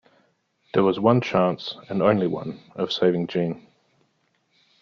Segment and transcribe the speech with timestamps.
[0.73, 3.67] There was one chance, and only one, of saving Jeanne.